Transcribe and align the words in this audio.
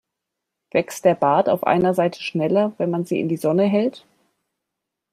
Wächst 0.71 1.05
der 1.05 1.13
Bart 1.13 1.47
auf 1.47 1.63
einer 1.63 1.93
Seite 1.93 2.23
schneller, 2.23 2.73
wenn 2.79 2.89
man 2.89 3.05
sie 3.05 3.19
in 3.19 3.29
die 3.29 3.37
Sonne 3.37 3.65
hält? 3.65 4.03